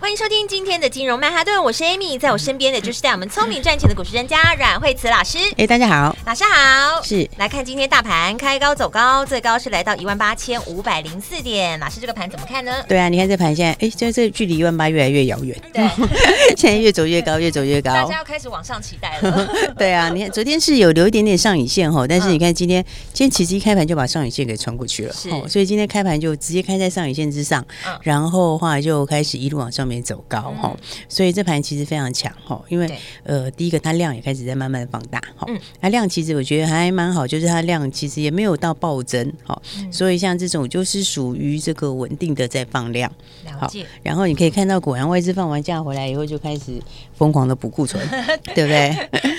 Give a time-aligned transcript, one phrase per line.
[0.00, 5.36] 欢迎收听今天的金融曼哈顿，我是 Amy，在我身边的就是带我们聪明赚钱的股市专家阮慧慈老师。
[5.58, 7.02] 哎，大家好，老师好。
[7.02, 11.78] 是来看今天大盘开高走高，最高是来到一万八千五百零四点。
[11.78, 12.82] 老师这个盘怎么看呢？
[12.88, 15.54] 对啊，你看这盘现在，哎，现在这距离一万八越来越遥远。
[15.70, 15.86] 对，
[16.56, 17.92] 现在越走越高， 越走越高。
[17.92, 19.48] 大家要开始往上期待了。
[19.76, 22.82] 对啊，你看昨天是有留一点点上影线哈，但是你看今天，
[23.12, 27.62] 今天其实一开盘就把上影线给穿过去了，是，所以今天开盘就直接开在上影线之上，
[28.02, 30.76] 然后的话就开始一路往上面走高哈。
[31.08, 32.88] 所以这盘其实非常强哈，因为
[33.24, 35.46] 呃，第一个它量也开始在慢慢的放大哈，
[35.80, 39.60] 它量其实我觉得还蛮好，就是它量其实也没有到暴增哈，
[39.90, 43.10] 所以像这种就是属于这个稳定的在放量，
[43.58, 43.70] 好，
[44.02, 46.80] 然后你可以看到果然外资放完假回来以后就开始
[47.16, 48.00] 疯狂的补库存，
[48.54, 48.96] 对不对？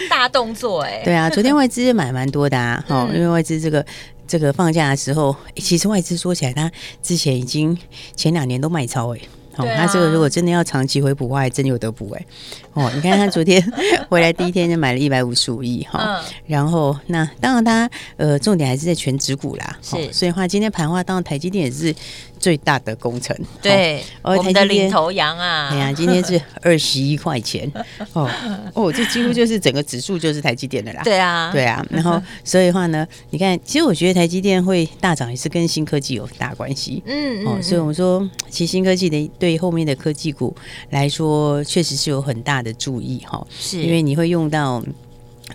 [0.10, 3.86] 大动作哎，对啊，昨天外资买蛮多的啊，哈，因为外资这个
[4.28, 6.70] 这个放假的时候，其实外资说起来，它
[7.02, 7.78] 之前已经
[8.16, 9.20] 前两年都卖超哎。
[9.58, 12.26] 哦，那这个如果真的要长期回补的话，还真有得补哎。
[12.74, 13.62] 哦，你看他昨天
[14.10, 21.94] 回来第一天就买了一百五十五亿哈，然后那当然他呃重点还是在全指股啦，是，所以话今天盘话当然台积电也是
[22.42, 27.72] 最大的工程，对，我们的领头羊啊，哎呀，今天是 二十一块钱。
[28.14, 28.28] 哦
[28.74, 40.56] 哦，这几乎就是整个指数就是台积电的啦，对啊，对啊， 然后所以的话呢，你看，其实我觉得台积电会大涨也是跟新科技有很大关系，嗯哦，所以我们说其实新科技的对后面的科技股
[40.90, 43.84] 来说，确实是有很大的注意哈，是。
[43.84, 44.84] 因为你会用到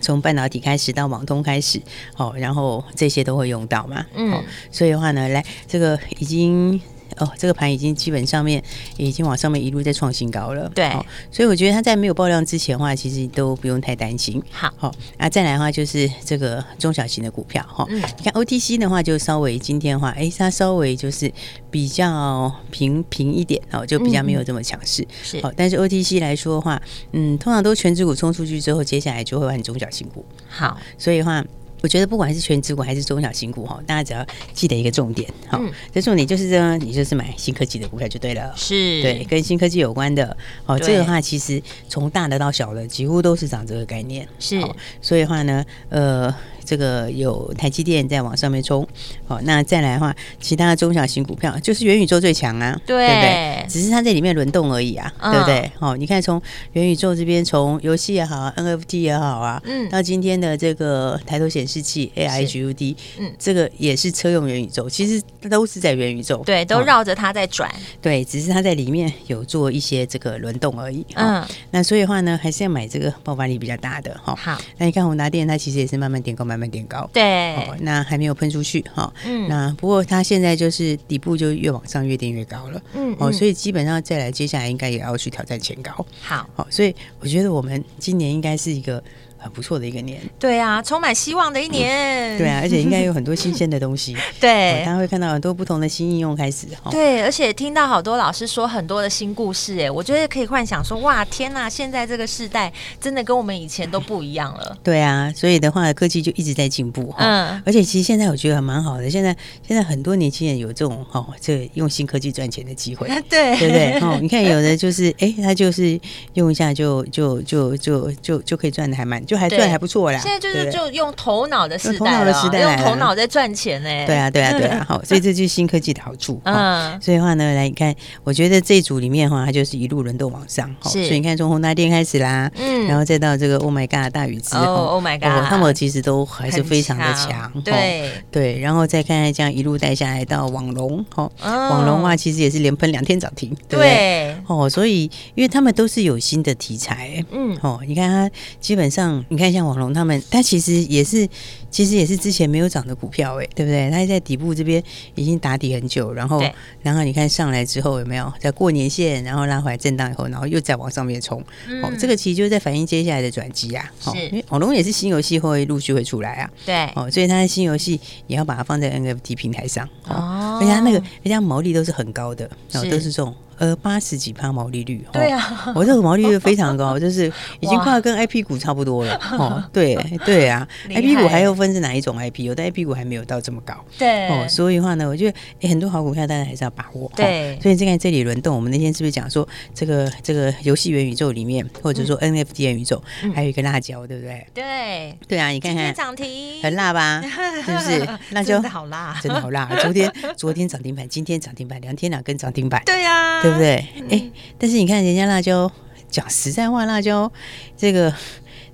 [0.01, 1.81] 从半导体开始到网通开始，
[2.15, 6.81] 哦，然后这些都会用到嘛，嗯，所以的话呢，来这个已经。
[7.17, 8.61] 哦，这个盘已经基本上面
[8.97, 10.69] 已经往上面一路在创新高了。
[10.75, 14.41] 对、哦，所以我觉得它在没有爆量之前的话，其实都不用太担心。
[14.51, 17.83] 好，好、哦，那再来的话就是这个中小型的股票哈。
[17.83, 21.31] 哦嗯、你看 OTC 的话，就稍微今天的话，哎，它稍微就是
[21.71, 25.05] 比较平平一点哦，就比较没有这么强势。
[25.23, 30.25] 是、嗯，好、哦，但是 OTC 来说的话，嗯，通常都权值股冲出去之后，接下来就会换中小型股。
[30.47, 31.43] 好，所以的话。
[31.81, 35.61] 我觉得不管是全职股还是中小型股哈，大家只要记得一个重点哈，
[35.93, 39.01] 这重点就是呢，你就是买新科技的股票就对了，是。
[39.01, 40.35] 对，跟新科技有关的。
[40.65, 40.77] 哦。
[40.79, 44.61] 这个的话其实从大的到小的几乎都是涨这个概念，是，
[45.01, 46.33] 所以的话呢，呃。
[46.67, 48.85] 这个有台积电在往上面冲，
[49.27, 53.65] 哦，那再来的话，其他的中小型股票就是元宇宙最强啊，对，对不对？
[53.69, 55.71] 只是它在里面轮动而已啊，嗯、对不对？
[55.79, 56.41] 哦，你看从
[56.73, 76.57] 元宇宙这边，从游戏也好，NFT 也好啊，嗯，到今天的这个抬头显示器 AI GUD，嗯，这个也是车用元宇宙，其实都是在元宇宙，对，都绕着它在转，哦，对，只是它在里面有做一些这个轮动而已，哦、嗯，那所以的话呢，还是要买这个爆发力比较大的，哈、哦，好，那你看宏达电，它其实也是慢慢点高，慢慢。
[76.57, 89.03] 慢慢点高，对、哦，那还没有喷出去哈，嗯，那不过它现在就是底部就越往上越垫越高了，嗯，哦，所以基本上再来接下来应该也要去挑战前高，好，好、哦，所以我觉得我们今年应该是一个。
[89.47, 109.33] 很不错的一个年，对啊，充满希望的一年，嗯、 对啊，而且应该有很多新鲜的东西， 对，大家会看到很多不同的新应用开始，对，而且听到好多老师说很多的新故事，哎，我觉得可以幻想说，哇，天呐，现在这个时代真的跟我们以前都不一样了，对啊，所以的话，科技就一直在进步，嗯，而且其实现在我觉得还蛮好的，现在
[109.65, 113.99] 现在很多年轻人有这种哦，这用新科技赚钱的机会， 对，对不对？
[114.01, 115.97] 哦，你看有的就是，哎，他就是
[116.33, 119.36] 用一下就就就就就就可以赚的还蛮就。
[119.37, 122.31] 还赚还不错啦，现在就是就用头脑的时代了，
[122.61, 123.89] 用头脑在赚钱呢。
[124.05, 126.41] 对啊，对啊，对啊，好，所以这就是新科技的好处。
[126.43, 127.93] 嗯，所以的话呢，来看，
[128.23, 130.69] 我觉得这一组里面的话，它就是一路轮动往上。
[130.83, 137.51] 是，所以你看从宏达电开始啦，嗯，然后再到这个 Oh My God 大宇资，Oh My God，他们其实都还是非常的强。
[137.63, 138.11] 对。
[138.31, 144.35] 对，然后再看看这样一路带下来到网龙，哈，网龙的话其实也是连喷两天涨停，对。
[144.47, 145.03] 哦，所以
[145.35, 148.29] 因为他们都是有新的题材，嗯，哦，你看它
[148.59, 149.16] 基本上。
[149.29, 151.27] 你看，像网龙他们，它其实也是，
[151.69, 153.89] 其实也是之前没有涨的股票，哎，对不对？
[153.89, 154.81] 它在底部这边
[155.15, 156.43] 已经打底很久，然后，
[156.81, 163.91] 然后你看上来之后有没有在过年线，然后拉回来震荡以后，然后又再往上面冲，嗯、哦，这个其实就是在反映接下来的转机啊。
[164.01, 166.49] 是，因为网龙也是新游戏会陆续会出来啊。
[166.65, 169.87] 对，哦，所以它的新游戏也要把它放在 NFT 平台上。
[170.07, 173.33] 哦，而且它那个人家毛利都是很高的，然后都是这种。
[173.57, 175.05] 呃八十几趴毛利率。
[175.11, 179.15] 对啊，我这个毛利率非常高，就是已经快要跟 IP 股差不多了。
[179.37, 179.95] 哦，对
[180.25, 182.43] 对啊， IP 股还要分是哪一种 IP？
[182.43, 183.73] 有的 IP 股还没有到这么高。
[183.97, 187.11] 对哦，所以的话呢，我觉得诶很多好股票大家还是要把握。
[187.15, 193.01] 对，所以现在这里轮动，我们那天是不是讲说这个这个游戏元宇宙里面，或者说 NFT 元宇宙，
[193.33, 194.47] 还有一个辣椒，对不对？
[194.53, 197.21] 对对啊，你看看涨停，很辣吧？
[197.65, 198.07] 是不是？
[198.31, 199.67] 辣椒真的好辣，真的好辣。
[199.81, 202.81] 昨天昨天涨停板，今天涨停板，两天两根涨停板。
[202.85, 203.85] 对呀，对不对？
[204.09, 205.71] 哎，但是你看人家辣椒，
[206.09, 207.31] 讲实在话，辣椒
[207.77, 208.13] 这个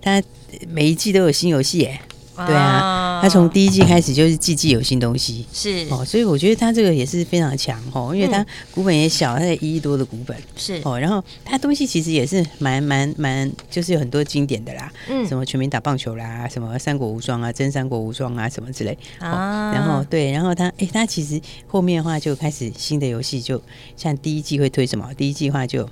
[0.01, 0.21] 它
[0.67, 2.01] 每一季都有新游戏，哎。
[2.35, 23.61] 对啊，他从第一季开始就是季季有新东西，是哦，所以我觉得他这个也是非常强哦，因为他股本也小，他才一亿多的股本是哦，然后他东西其实也是蛮蛮蛮，就是有很多经典的啦，嗯，什么全民打棒球啦，什么三国无双啊，真三国无双啊，什么之类啊，然后对，然后他哎，他其实后面的话就开始新的游戏，就
[23.95, 25.89] 像第一季会推什么，第一季的话就。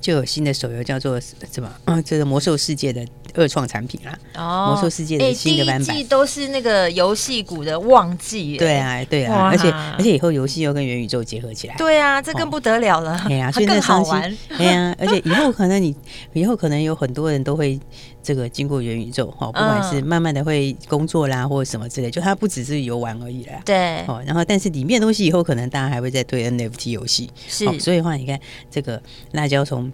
[0.00, 1.72] 就有新的手游叫做什么？
[1.84, 4.18] 嗯， 这个魔兽世界的二创产品啦。
[4.34, 8.56] 哦，魔兽世界的新的版本，季都是那个游戏股的旺季。
[8.56, 11.74] 对啊，对啊，而且而且以后游戏又跟元宇宙结合起来。
[11.76, 13.20] 对啊，这更不得了了。
[13.28, 14.38] 对啊，所以更好玩。
[14.56, 15.94] 对啊，而且以后可能你
[16.32, 17.78] 以后可能有很多人都会
[18.22, 23.60] 这个经过元宇宙哈，不管是慢慢的会工作啦，或者什么之类，就它不只是游玩而已啦。
[23.64, 24.04] 对。
[24.06, 27.30] 哦，然后但是里面的东西以后可能大家还会再对 NFT 游戏。
[27.48, 27.64] 是。
[27.80, 28.38] 所以的话，你看
[28.70, 29.00] 这个
[29.32, 29.92] 辣椒从。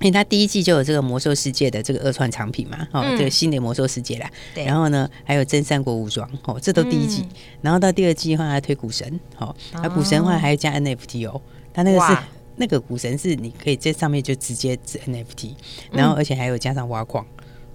[0.00, 4.30] 因为它第一季就有这个魔兽世界的这个二创产品嘛，哦，这个新的魔兽世界啦。
[4.54, 4.64] 对。
[4.64, 7.24] 然后呢，还有真三国武装，哦，这都第一季。
[7.62, 11.40] 然后到第二季的话，还推股神，哦，那股神的话还要加 NFT 哦，
[11.72, 12.16] 它那个是
[12.56, 15.52] 那个股神是你可以在上面就直接是 NFT，
[15.92, 17.24] 然后而且还有加上挖矿。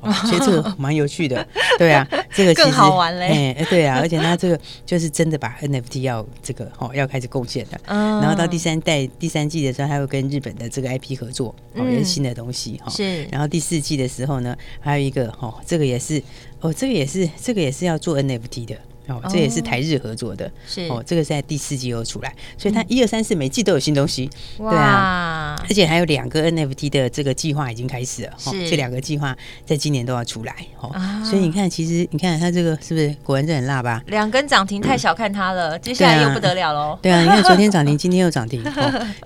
[0.01, 1.45] 哦、其实这个 蛮有趣的，
[1.77, 16.21] 对啊，这个其实更好玩嘞，哎，对啊，而且他这个就是真的把 NFT 要这个哦要开始构建了，嗯，然后到第三代第三季的时候，他会跟日本的这个 IP 合作，哦，也是新的东西哈，是，然后第四季的时候呢，还有一个哦，这个也是
[16.61, 18.75] 哦，这个也是这个也是要做 NFT 的。
[19.09, 20.87] 哦，这也是台日合作的，是。
[20.87, 28.69] 哦，这个是在第四季又出来，所以它一二三四每季都有新东西，对啊，而且还有两个 NFT 的这个计划已经开始了，是。
[28.69, 29.35] 这两个计划
[29.65, 34.03] 在今年都要出来，哦，所以你看，其实你看它这个是不是果然是很辣吧？
[34.07, 36.99] 两根涨停太小看它了，接下来又不得了喽。
[37.01, 38.61] 对啊，你看昨天涨停， 今天又涨停，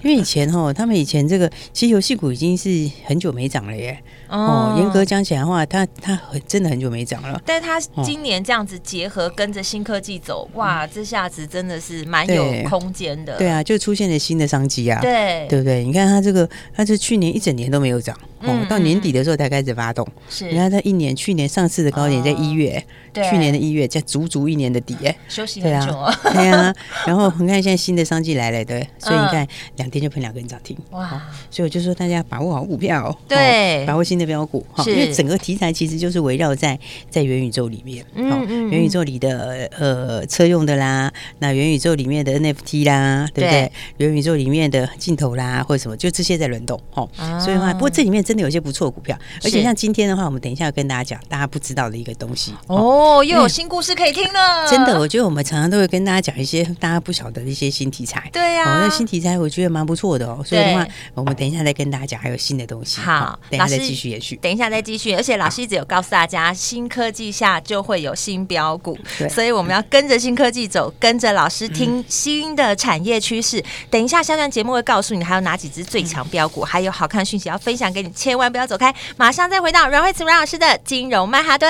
[0.04, 2.70] 因为以前哦，他们以前这个其实游戏股已经是
[3.06, 9.64] 很久没涨了耶，哦，严格讲起来的话，它它很真的很久没涨了，但是它今年这样子结合跟着。
[9.74, 13.36] 新科技走哇，这下子真的是蛮有空间的。
[13.40, 15.02] 对啊，就出现了新的商机啊。
[15.02, 15.84] 对，对不对？
[15.84, 20.08] 你看它这个，它是去年一整年都没有涨，哦，到年底的时候才开始发动。
[20.30, 22.86] 是，你看它一年，去年上市的高点在一月，
[23.16, 26.16] 去年的一月，加足足一年的底，哎，休息很久啊。
[26.32, 26.72] 对啊，
[27.08, 29.48] 然后你看现在新的商机来了，对，所以你看
[29.78, 31.20] 两天就喷两根涨停，哇！
[31.50, 36.80] 所以我就说大家把握好股票，对，把握新的标股，哈，因为整个题材其实就是围绕在
[37.10, 39.63] 在元宇宙里面，嗯，元宇宙里的。
[39.78, 43.72] 呃，车用的啦，那元宇宙里面的 NFT 啦，对不对？
[43.98, 47.10] 元宇宙里面的镜头啦，或者什么，就这些在轮动哦。
[47.40, 54.68] 所以的话，不过这里面真的有些不错的股票，而且像今天的话，我们等一下要跟大家讲大家不知道的一个东西哦，又有新故事可以听了。
[54.70, 58.30] 真的，我觉得我们常常都会跟大家讲一些大家不晓得的一些新题材。
[58.32, 60.44] 对呀，那新题材我觉得蛮不错的哦。
[60.46, 63.02] 所以的话，我们等一下再跟大家讲还有新的东西。
[63.02, 64.36] 好，等一下再继续延续。
[64.38, 68.98] 等一下再继续，而且老师一直有告诉大家，新科技下就会有新标股，
[69.30, 70.34] 所以我们要跟着新。
[70.34, 73.60] 科技走，跟着老师听新的产业趋势。
[73.60, 78.92] 嗯、等一下，下段节目会告诉你还有哪几只最强标股，嗯、还有好看的讯息要分享给你，千万不要走开。
[79.16, 81.70] 马上再回到阮慧慈阮老师的金融曼哈顿。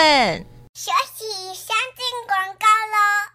[0.74, 3.33] 休息，先进广告喽。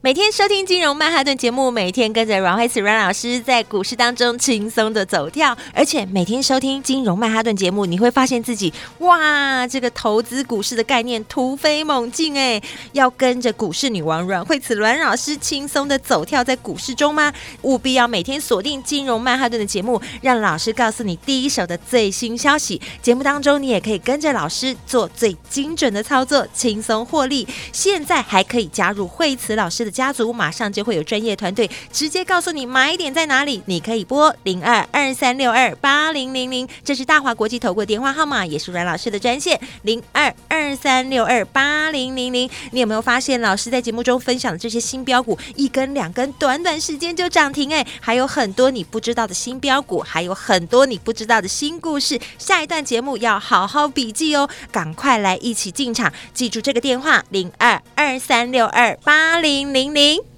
[0.00, 12.62] 每天收听金融曼哈顿节目，每天跟着阮慧慈阮老师在股市当中轻松的走跳，而且每天收听金融曼哈顿节目，你会发现自己哇，这个投资股市的概念突飞猛进哎！
[12.92, 17.32] 要跟着股市女王阮慧慈阮老师轻松的走跳在股市中吗？
[17.62, 22.80] 务必要每天锁定金融曼哈顿的节目，让老师告诉你第一手的最新消息。
[23.02, 27.48] 节目当中，你也可以跟着老师做最精准的操作，轻松获利。
[27.72, 42.48] 现在还可以加入慧慈老师 的家族马上就会有专业团队直接告诉你买点在哪里，你可以拨零二二三六二八零零零，这是大华国际投顾电话号码，也是阮老师的专线零二二三六二八零零零。
[42.72, 52.20] 你有没有发现老师在节目中分享的这些新标股，一根两根，短短时间就涨停哎，还有很多你不知道的新标股，还有很多你不知道的新故事。
[52.36, 60.37] 下一段节目要好好笔记哦，赶快来一起进场，记住这个电话零二二三六二八零零零。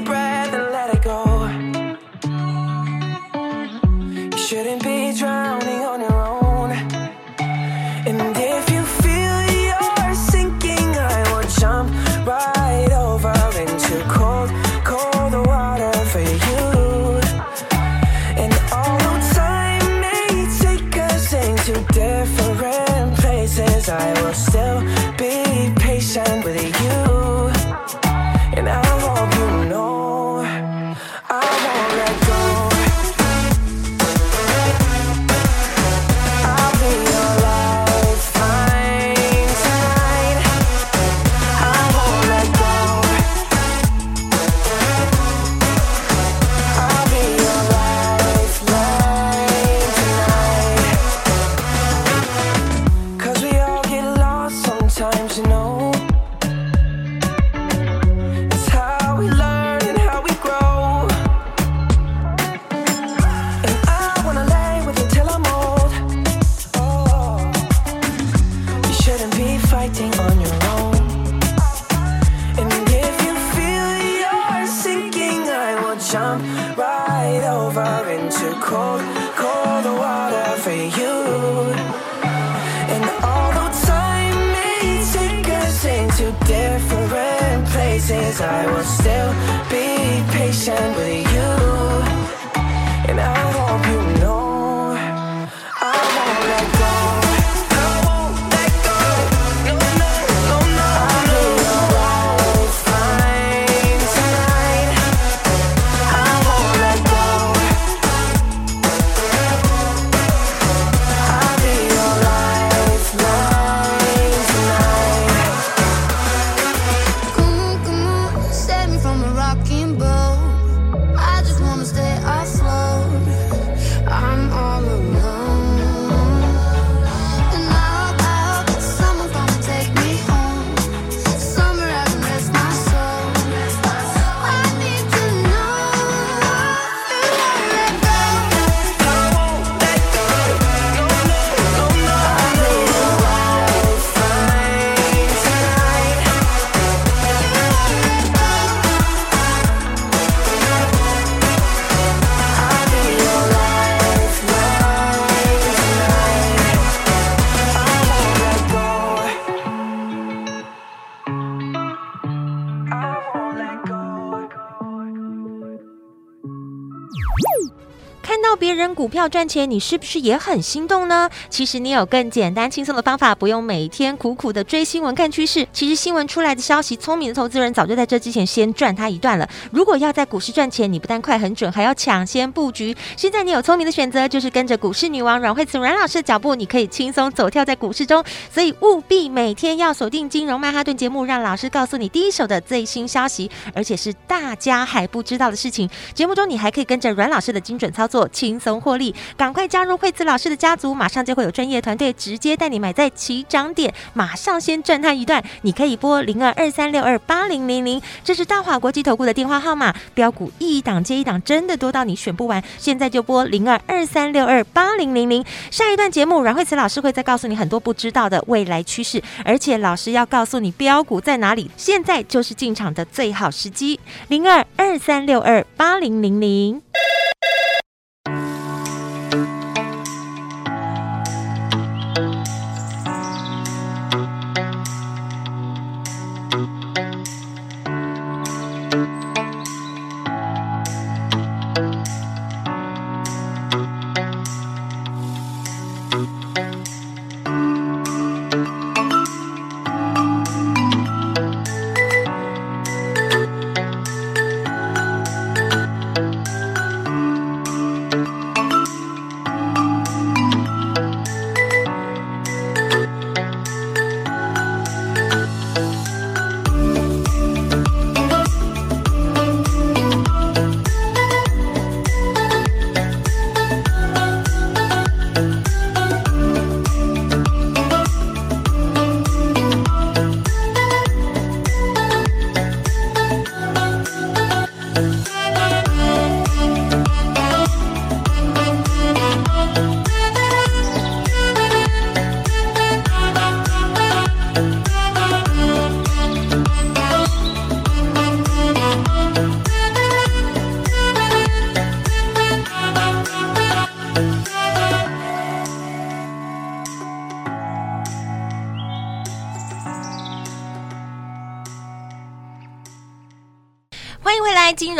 [168.61, 171.27] 别人股票赚钱，你是不是也很心动呢？
[171.49, 175.67] 其实你有更简单轻松的方法，不用每天苦苦的追新闻看趋势。
[175.73, 179.49] 其实新闻出来的消息，聪明的投资人早就在这之前先赚它一段了。
[179.71, 182.95] 如果要在股市赚钱，你不但快很准，还要抢先布局。
[183.17, 188.23] 现在你有聪明的选择，就是跟着股市女王阮慧慈阮老师的脚步，你可以轻松走跳在股市中。
[188.53, 195.89] 所以务必每天要锁定金融曼哈顿节目，让老师告诉你第一手的最新消息，而且是大家还不知道的事情。
[196.13, 199.15] 节目中你还可以跟着阮老师的精准操作，请轻松获利。
[199.37, 205.41] 赶快加入慧慈老师的家族，马上就会有专业团队直接带你买在起涨点，马上先赚他一段。
[205.61, 209.95] 你可以拨零二二三六二八零零零，这是大华国际投顾的电话号码。
[210.13, 212.61] 标股一档接一档，真的多到你选不完。
[212.77, 215.45] 现在就拨零二二三六二八零零零。
[215.69, 221.71] 下一段节目，阮慧慈老师会再告诉你很多不知道的未来趋势，而且老师要告诉你标股在哪里。
[221.77, 226.81] 现在就是进场的最好时机，零二二三六二八零零零。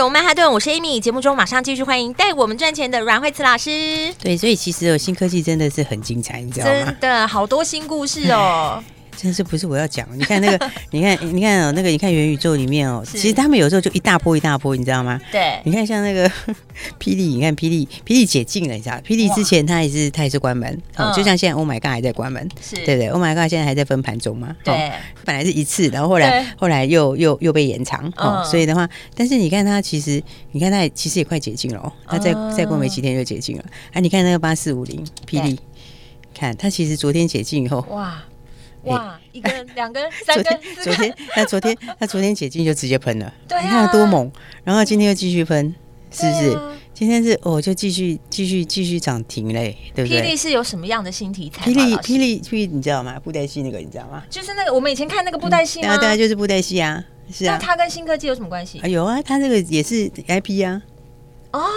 [0.01, 0.99] 金融曼哈顿，我是 Amy。
[0.99, 4.11] 节目中马上继续欢迎带我们赚钱的阮慧慈老师。
[4.19, 6.71] 对，所以其实有新科技真的是很精彩，你知道吗？
[6.71, 8.83] 真的好多新故事哦。
[9.21, 10.07] 真是不是我要讲？
[10.17, 15.19] 你看那个， 你看，你看哦，那个，你看元宇宙里面哦，其实他们有时候就一大波一大波，你知道吗？
[15.31, 15.59] 对。
[15.63, 16.27] 你看像那个
[16.99, 18.95] 霹雳，你看霹雳，霹雳解禁了，你知道？
[19.05, 24.55] 霹雳之前它也是它也是关门，哦，就像现在 Oh My God 还在关门，是对对，Oh My God 现在还在分盘中嘛？
[24.63, 24.91] 对。
[25.23, 33.63] 本来是一次，然后后来后来又又又被延长，哦，所以的话，但是你看它其实，你看它也其实也快解禁了哦，它再再过没几天就解禁了。
[33.91, 35.59] 哎，你看那个八四五零霹雳，
[36.33, 38.23] 看它其实昨天解禁以后，哇。
[38.83, 44.31] 哇，一根、两根、三根，昨天那昨天他昨天解禁就直接喷了，对，你看多猛！
[44.63, 45.73] 然后今天又继续喷，
[46.09, 46.59] 是不是？
[46.93, 50.19] 今天是哦，就继续继续继续涨停嘞，对不对？
[50.19, 51.65] 霹雳是有什么样的新题材？
[51.65, 53.19] 霹雳霹雳霹雳，你知道吗？
[53.19, 54.23] 布袋戏那个你知道吗？
[54.29, 55.97] 就是那个我们以前看那个布袋戏吗？
[55.97, 57.53] 对啊，就是布袋戏啊，是啊。
[57.53, 58.79] 那它跟新科技有什么关系？
[58.83, 60.81] 有啊，它这个也是 IP 啊。
[61.51, 61.69] 哦。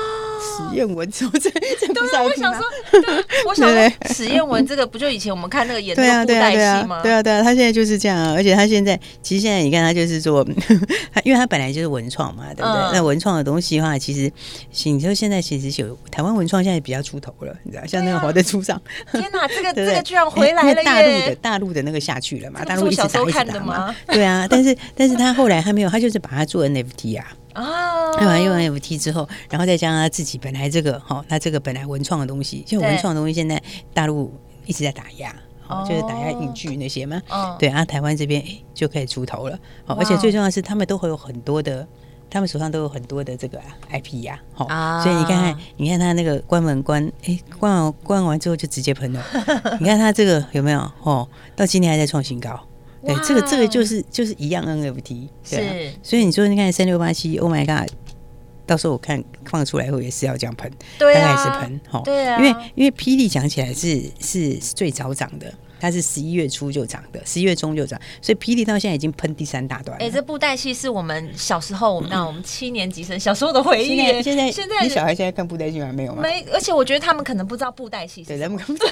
[0.56, 2.64] 实验文，这这这不是我想说，
[3.46, 7.02] 我想说，实验文这个不就以前我们看那个演那个布袋戏吗？
[7.02, 10.44] 对啊，对啊，他现在就是这样啊，而且他现在其实现在你看他就是做，
[11.12, 12.92] 他因为他本来就是文创嘛，对不对？
[12.92, 14.30] 那文创的东西的话，其实
[14.90, 18.80] 你说现在其实有台湾文创现在比较出头了，你知道，像那个华灯初上，
[19.12, 27.26] 天哪，这个 这个居然回来了，大陆的大陆的那个下去了嘛，大陆一直打一直打嘛，对啊，但是但是他后来他没有，他就是把它做 NFT 啊。
[27.54, 33.62] 哦，用完用完 FT 之后，然后再加上他自己本来这个哈，他这个本来文创的东西，就文创的东西现在
[33.92, 34.32] 大陆
[34.66, 35.34] 一直在打压，
[35.68, 41.86] 哦，就是打压影剧那些嘛，哦，对啊，台湾这边哎就可以出头了，哦，而且最重要的是他们都会有很多的，
[42.28, 44.66] 他们手上都有很多的这个 IP 呀，好，
[45.02, 49.24] 所以你看看，你看他那个关门关，哎，关完关完之后就直接喷了，
[49.80, 50.80] 你看他这个有没有？
[51.02, 52.58] 哦，到今天还在创新高。
[53.04, 57.90] 对，这个这个就是就是一样 NFT，对所以你说你看三六八七，Oh my God，
[58.66, 65.52] 到时候我看放出来后也是要这样喷，对啊，大概也是喷，哈，对啊，因为因为霹雳讲起来是是最早涨的。
[65.84, 69.98] 它是十一月初就涨的，十一月中就涨，所以霹雳到现在已经喷第三大段。
[69.98, 73.96] 哎，这布袋戏是我们小时候，我 们那我们七年级生小时候的回忆。
[74.22, 76.22] 现在现在你小孩现在看布袋戏还没有吗？
[76.22, 78.24] 没，而且我觉得他们可能不知道布袋戏。
[78.24, 78.86] 对，他们不知道。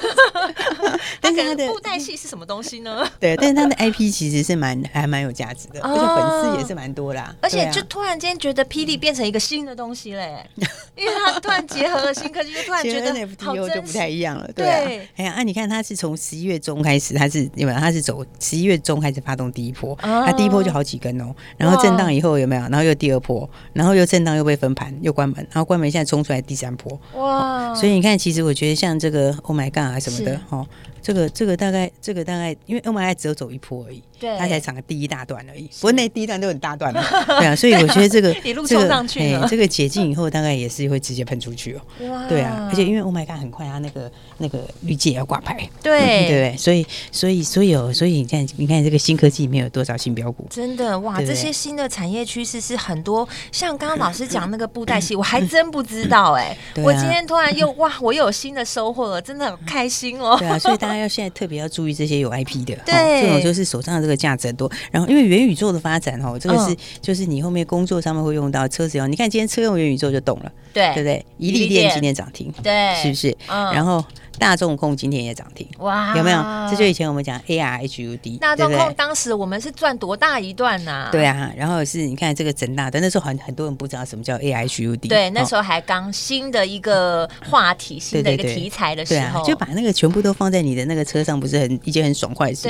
[1.19, 3.09] 但是他的布袋戏是什么东西呢？
[3.19, 7.35] 对，但是他的 IP 其实是蛮还蛮有价值的，而且粉丝也是蛮多啦。
[7.41, 10.45] 而且就突然间觉得霹雳变成一个新的东西嘞，
[10.95, 14.47] 因为他突然结合了新科技，就突然觉得 NFT 就不太一样了。
[14.53, 17.79] 对，哎呀，啊，你看他是从十一月中开始，它是有没有？
[17.79, 22.61] 它是走十一月中开始发动第一波，它第一波就好几根哦，然后震荡以后有没有？
[22.63, 26.99] 然后又第二波，然后又震荡又被分盘又关门，然后关门现在冲出来第三波。
[27.15, 27.73] 哇！
[27.73, 30.67] 所以你看，其实我觉得像这个 Oh my God 啊什么的哦。
[31.01, 35.63] 这个这个大概这个大概，因为 Oh My God 只有走一波而已，对，它才涨了第一大段而已。
[35.63, 37.03] 不过那第一段都很大段了，
[37.39, 41.81] 对啊，所以我觉得这个一路冲上去，哎，这个解禁以后大概也是会直接喷出去哦。
[42.09, 50.47] 哇，对啊，而且因为 Oh My God 很快，它那个那个预计也要挂牌，对对对，所以所以所以哦，所以你看你看这个新科技里面有多少新标股？
[50.49, 60.37] 真的哇，这些新的产业趋势是很多，像刚刚老师讲那个布袋戏， 我还真不知道哎，我今天突然又哇，我又有新的收获了，真的很开心哦。
[60.39, 61.67] 对啊，所以大家要现在特别要。
[61.73, 64.71] 注意这些有 IP 的， 对、哦，这种就是手上的这个价值很多。
[64.91, 69.07] 然后因为元宇宙的发展哦，这个是就是你后面工作上面会用到车子哦。
[69.07, 71.25] 你看今天车用元宇宙就懂了，对，对不对？
[71.37, 73.35] 一利电今天涨停，对，是不是？
[73.47, 74.03] 嗯、然后。
[74.39, 76.43] 大众控今天也涨停，哇，有没有？
[76.69, 81.09] 这就以前我们讲 AR HUD，大众控当时我们是赚多大一段呐？
[81.11, 92.63] 对啊，然后是你看这个整大的，那时候很很多人不知道什么叫 AR HUD，对，那时候还刚新的一个话题，新的一个题材的时候，就把那个全部都放在你的那个车上，不是很一件很爽快的事，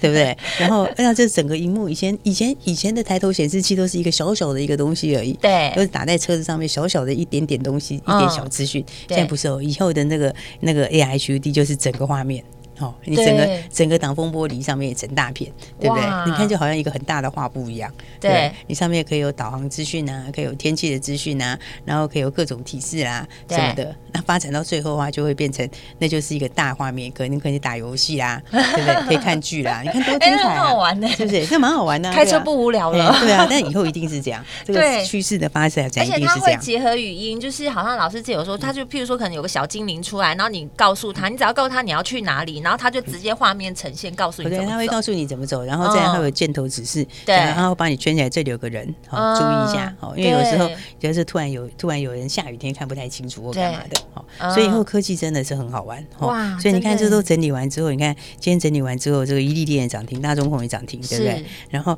[0.00, 0.10] 对。
[0.10, 0.36] 不对？
[0.58, 8.84] 然后那这整个荧幕，以前以前以前的抬头显示器都是一个小小的一个东西而已，对，都是打在车子上面小小的一点点东西，一点小资讯。
[9.08, 11.74] 现在不是哦，以后的那个那个 AR HUD 就是。
[11.84, 12.42] 整个画面。
[12.80, 16.04] 哦，你整个整个挡风玻璃上面也成大片，对不对？
[16.26, 17.92] 你看就好像一个很大的画布一样。
[18.20, 23.94] 对，你上面可以有导航资讯啊，可以有天气的资讯啊，然后可以有各种提示啊什么的。
[24.12, 29.06] 那发展到最后的话，就会变成那就是一个大画面，可能可以打游戏啦， 对不对？
[29.06, 31.46] 可以看剧啦， 你看多精彩，好玩呢，是不是？
[31.46, 33.16] 这蛮好玩的，开车不无聊了。
[33.20, 43.54] 对啊，但以后一定是这样， 这个趋势的发展，而且它会结合语音，就是好像老师自己有说，他就譬如说可能有个小精灵出来，然后你告诉他，你只要告诉他你要去哪里，然后他就直接画。
[43.54, 61.44] 面呈现告诉你，对，他会告诉你怎么走，然后这样会有箭头指示，对，然后把你圈起来，这里有个人，好注意一下，好，因为有时候就是突然有突然有人下雨天看不太清楚或干嘛的，好，所以以后科技真的是很好玩，哇，所以你看这都整理完之后，你看今天整理完之后，这个伊利电也涨停，大中控也涨停，对不对？
[61.70, 61.96] 然后。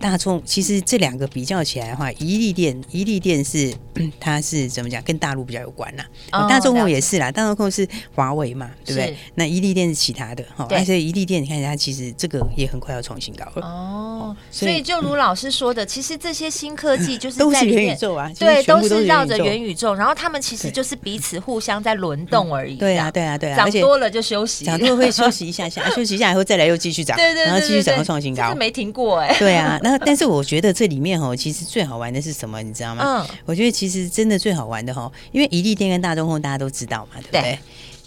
[0.00, 3.74] 大众其实这两个比较起来的话，一利电怡利电是
[4.20, 5.02] 它是怎么讲？
[5.02, 6.04] 跟大陆比较有关呐。
[6.48, 9.16] 大众控也是啦，大众控是华为嘛，对不对？
[9.34, 10.66] 那一利电是其他的哈。
[10.70, 13.66] 而且怡利电你看一下，其实这个也很快要创新高了。
[13.66, 22.76] 哦，所以就如老师说的，其实这些新科技 就是都是元宇宙啊，对，都是绕着元宇宙，然后他们其实就是彼此互相在轮动而已。
[22.76, 29.34] 对啊，对啊，对啊，涨多了就休息，涨多了会休息一下下，休息一下以后再来又继续涨， 对对，然后继续涨到创新高，没停过哎。
[29.38, 32.62] 对啊， 那但是我觉得这里面哈，其实最好玩的是什么？
[32.62, 33.02] 你知道吗？
[33.04, 37.58] 嗯，我觉得其实真的最好玩的哈，因为一利店跟大中控大家都知道嘛，对不对？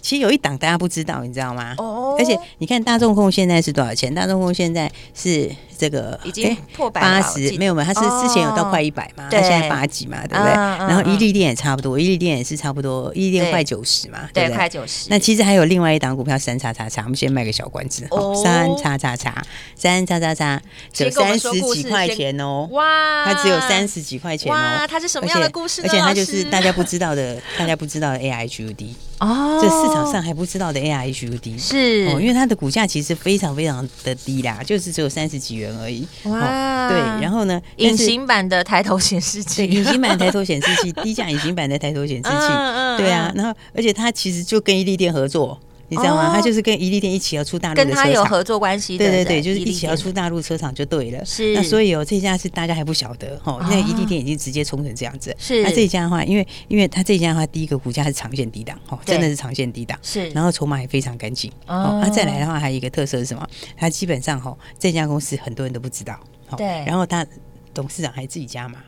[0.02, 1.74] 其实有一档大家不知道，你知道吗？
[1.78, 4.14] 哦，而且你看大众控现在是多少钱？
[4.14, 5.50] 大众控现在是。
[5.78, 10.52] 这个已经破百八十，没有没有，它是之前有到快一百嘛，它现在八几嘛，对不对？
[10.52, 15.08] 然后伊利店也差不多，伊利店也是差不多，伊利店快九十嘛，对，快九十。
[15.10, 18.06] 那其实还有另外一档股票三叉叉叉，我们先卖个小关子，
[18.44, 20.62] 三叉叉叉，三叉叉叉，
[20.92, 25.82] 只有三十几块钱哦，哇，它只有三十几块钱哦，它是什么样的故事？
[25.82, 36.38] 而且它就是大家不知道的，大家不知道的 AI HUD 哦，这市场上还不知道的 AI HUD 是哦，因为它的股价其实非常非常的低啦，就是只有三十几元而已，哇。
[36.38, 37.60] 啊，对，然后呢？
[37.76, 43.32] 隐形版的抬头显示器，对，隐形版抬头显示器， 低价隐形版的抬头显示器，嗯嗯、对啊。
[43.36, 45.58] 然后，而且它其实就跟伊利电合作。
[45.92, 46.32] 你知道吗？
[46.34, 48.96] 他就是跟宜利电一起要出大陆的车厂，跟他有合作关系。
[48.96, 51.22] 对对对，就是一起要出大陆车厂就对了。
[51.22, 55.36] 是，那所以哦，这家是大家还不晓得哈，因为怡利电已经直接冲成这样子。
[55.38, 59.98] 是，那这家的话，因为因为他这家的话，第一个股价是长线低档，哦，真的是长线低档。
[60.00, 61.52] 是，然后筹码也非常干净。
[61.66, 63.46] 哦，那再来的话，还有一个特色是什么？
[63.76, 66.18] 他基本上哈，这家公司很多人都不知道。
[66.56, 66.66] 对。
[66.86, 67.26] 然后他
[67.74, 68.78] 董事长还自己加码。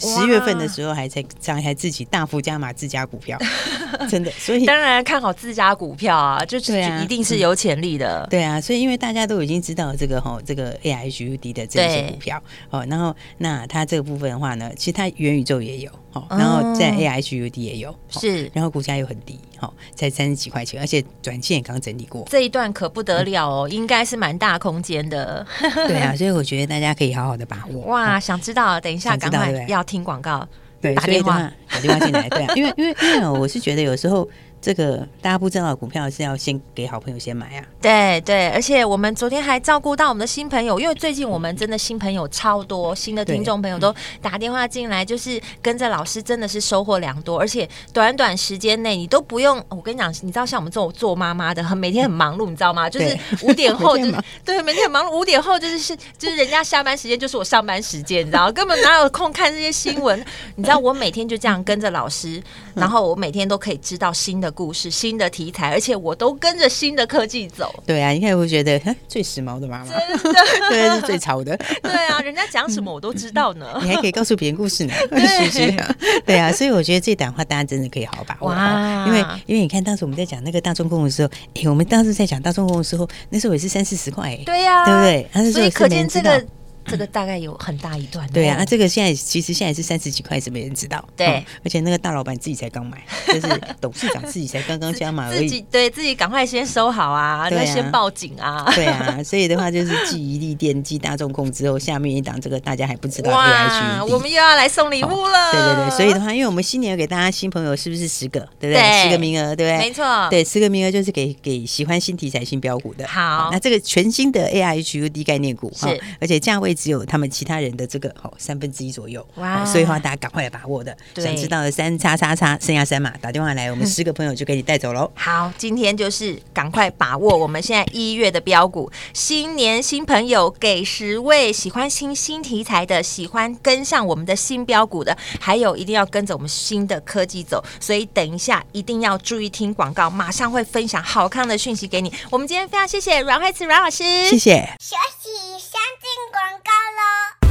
[0.00, 3.38] 十月份的时候还在上还自己大幅加码自家股票，
[4.10, 4.30] 真的。
[4.32, 8.26] 所以当然看好自家股票啊，就是一定是有潜力的。
[8.30, 15.90] 对啊，所以因为大家都已经知道这个哈，这个 A I H U D 的这些股票哦，然后那它这个部分的话呢，其实它元宇宙也有。
[16.30, 25.46] 然后在 A H U D 也有是，然后股价又很低，好，才三十几块钱，而且短线也刚整理过，这一段可不得了哦，应该是蛮大空间的。
[25.60, 27.82] 对啊，所以我觉得大家可以好好的把握。
[27.82, 30.46] 哇，想知道，等一下赶快要听广告，
[30.80, 34.28] 对，打电话打电话进来，对啊，因为因为因为我是觉得有时候。
[34.66, 37.64] 这个大家不知道的股票是要先给好朋友先买啊。
[37.80, 52.90] 对对，而且我们昨天还照顾到我们的新朋友，因为最近我们真的新朋友超多，新的听众朋友都打电话进来，就是跟着老师真的是收获良多，而且短短时间内你都不用，我跟你讲，你知道像我们这种做妈妈的，很每天很忙碌，你知道吗？
[52.90, 60.18] 就是五点后就是 对，每天很忙碌，五点后就是是就是人家下班时间就是我上班时间，你知道，根本哪有空看这些新闻？
[60.56, 62.42] 你知道我每天就这样跟着老师，
[62.74, 64.52] 然后我每天都可以知道新的。
[64.56, 67.82] 故事新的题材，而且我都跟着新的科技走。
[67.86, 70.40] 对啊，你看会觉得最时髦的妈妈，真的
[70.70, 71.54] 对，是最潮的。
[71.82, 73.66] 对啊，人家讲什么我都知道呢。
[73.84, 75.76] 你还可以告诉别人故事呢， 对是是
[76.24, 78.48] 对啊，所以我觉得这段话大家真的可以好好把握。
[78.48, 85.52] 哇，因为因为你看当时我们在讲那个大众工的时候，哎，我们当时在讲大众工的时候，那时候也是三四十块，对呀、啊，对不对？
[85.52, 86.42] 所以可见这个。
[86.88, 88.28] 这个大概有很大一段。
[88.30, 91.04] 对啊，那这个现在其实现在是三十几块，是没人知道。
[91.16, 95.48] 对，而且那个大老板自己才刚买， 就是董事长自己才刚刚加码而已。
[95.48, 98.70] 自己对自己赶快先收好啊，再先报警啊。
[98.74, 103.32] 对啊，所以的话就是继一利电、继大众控之后，下面一档这个大家还不知道。
[103.32, 105.52] 哇，我们又要来送礼物了。
[105.52, 108.40] 对对对，所以的话，因为我们新年要给大家新朋友，是不是十个？
[108.60, 109.02] 对不对？
[109.02, 109.88] 十个名额，对不对？
[109.88, 110.04] 没错。
[110.30, 113.06] 对，十个名额就是给给喜欢新题材、新标股的。
[113.06, 117.56] 好，那这个全新的 A I H U D 概念股哈，而且价位只有他们其他。
[117.56, 119.64] 人的这个好三分之一左右，哇！
[119.64, 125.10] 所以的话大家赶快来把握的，想知道的三叉叉叉，剩下三码，打电话来，我们 十个朋友就给你带走喽。
[125.14, 142.12] 好，今天就是赶快把握我们现在一月的标股，新年新朋友给十位喜欢新新题材的，喜欢跟上我们的新标股的，还有一定要跟着我们新的科技走，所以等一下一定要注意听广告，马上会分享好看的讯息给你。
[142.30, 144.56] 我们今天非常谢谢阮慧慈阮老师，谢谢。
[144.78, 147.45] 学习相进广告喽。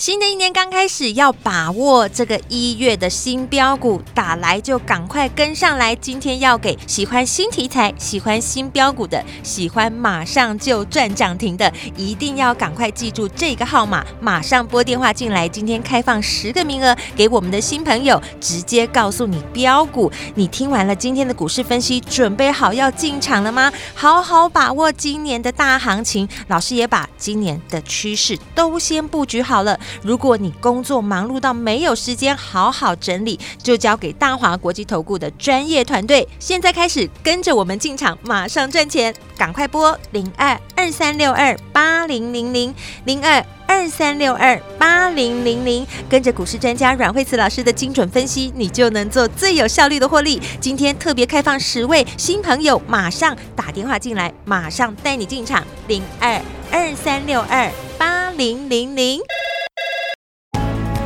[0.00, 5.94] 新的一年刚开始，要把握这个一月的新标股，打来就赶快跟上来。
[5.94, 15.46] 今天要给喜欢新题材、喜欢新标股的、喜欢马上就赚涨停的，一定要赶快记住这个号码，马上拨电话进来。
[15.46, 20.10] 今天开放十个名额给我们的新朋友，直接告诉你标股。
[20.34, 23.70] 你听完了今天的股市分析，准备好要进场了吗？
[23.94, 29.78] 好好把握今年的大行情，老师也把今年的趋势都先布局好了。
[30.02, 36.26] 如果你工作忙碌到没有时间好好整理，就交给大华国际投顾的专业团队。
[36.38, 42.74] 现在开始跟着我们进场，马上赚钱，赶快拨零二二三六二八零零零
[43.04, 50.40] 零二二三六二八零零零，跟着股市专家阮慧慈老师的精准分析，你就能做最有效率的获利。
[50.60, 56.40] 今天特别开放十位新朋友，马上打电话进来，马上带你进场零二
[56.72, 59.20] 二三六二八零零零。